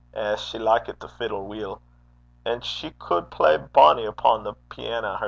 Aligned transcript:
Eh! 0.15 0.35
she 0.35 0.57
likit 0.57 0.99
the 0.99 1.07
fiddle 1.07 1.45
weel. 1.47 1.79
And 2.43 2.65
she 2.65 2.89
culd 2.89 3.29
play 3.29 3.55
bonny 3.57 4.07
upo' 4.07 4.41
the 4.41 4.53
piana 4.67 5.09
hersel'. 5.09 5.19